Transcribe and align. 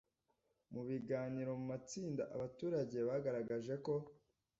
Mu 0.73 0.81
biganiro 0.89 1.51
mu 1.59 1.65
matsinda 1.71 2.23
abaturage 2.35 2.97
bagaragaje 3.09 3.73
ko 3.85 3.93